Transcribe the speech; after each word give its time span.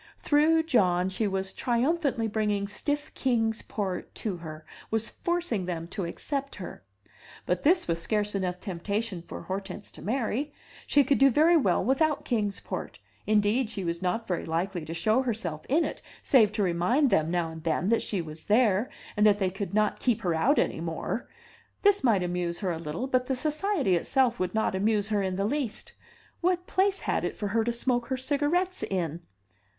Through 0.17 0.63
John 0.63 1.09
she 1.09 1.27
was 1.27 1.53
triumphantly 1.53 2.27
bringing 2.27 2.67
stiff 2.67 3.13
Kings 3.13 3.61
Port 3.61 4.15
to 4.15 4.37
her, 4.37 4.65
was 4.89 5.11
forcing 5.11 5.65
them 5.67 5.87
to 5.89 6.05
accept 6.05 6.55
her. 6.55 6.83
But 7.45 7.61
this 7.61 7.87
was 7.87 8.01
scarce 8.01 8.33
enough 8.33 8.59
temptation 8.59 9.21
for 9.21 9.43
Hortense 9.43 9.91
to 9.91 10.01
marry; 10.01 10.53
she 10.87 11.03
could 11.03 11.19
do 11.19 11.29
very 11.29 11.55
well 11.55 11.85
without 11.85 12.25
Kings 12.25 12.59
Port 12.59 12.97
indeed, 13.27 13.69
she 13.69 13.83
was 13.83 14.01
not 14.01 14.27
very 14.27 14.43
likely 14.43 14.83
to 14.85 14.93
show 14.95 15.21
herself 15.21 15.67
in 15.67 15.85
it, 15.85 16.01
save 16.23 16.51
to 16.53 16.63
remind 16.63 17.11
them, 17.11 17.29
now 17.29 17.51
and 17.51 17.61
then, 17.63 17.89
that 17.89 18.01
she 18.01 18.23
was 18.23 18.47
there, 18.47 18.89
and 19.15 19.23
that 19.27 19.37
they 19.37 19.51
could 19.51 19.71
not 19.75 19.99
keep 19.99 20.21
her 20.23 20.33
out 20.33 20.57
any 20.57 20.79
more; 20.81 21.29
this 21.83 22.03
might 22.03 22.23
amuse 22.23 22.57
her 22.61 22.71
a 22.71 22.79
little, 22.79 23.05
but 23.05 23.27
the 23.27 23.35
society 23.35 23.95
itself 23.95 24.39
would 24.39 24.55
not 24.55 24.73
amuse 24.73 25.09
her 25.09 25.21
in 25.21 25.35
the 25.35 25.45
least. 25.45 25.93
What 26.39 26.65
place 26.65 27.01
had 27.01 27.23
it 27.23 27.37
for 27.37 27.49
her 27.49 27.63
to 27.63 27.71
smoke 27.71 28.07
her 28.07 28.17
cigarettes 28.17 28.81
in? 28.81 29.21